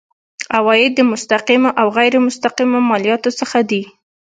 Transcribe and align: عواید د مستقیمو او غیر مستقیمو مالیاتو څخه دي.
عواید 0.57 0.91
د 0.95 1.01
مستقیمو 1.11 1.69
او 1.79 1.87
غیر 1.97 2.13
مستقیمو 2.27 2.77
مالیاتو 2.89 3.29
څخه 3.39 3.59
دي. 3.69 3.83